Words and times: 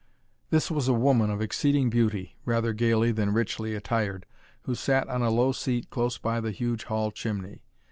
This 0.49 0.71
was 0.71 0.87
a 0.87 0.93
woman 0.95 1.29
of 1.29 1.43
exceeding 1.43 1.91
beauty, 1.91 2.35
rather 2.43 2.73
gaily 2.73 3.11
than 3.11 3.33
richly 3.33 3.75
attired, 3.75 4.25
who 4.63 4.73
sat 4.73 5.07
on 5.09 5.21
a 5.21 5.29
low 5.29 5.51
seat 5.51 5.91
close 5.91 6.17
by 6.17 6.41
the 6.41 6.49
huge 6.49 6.85
hall 6.85 7.11
chimney. 7.11 7.61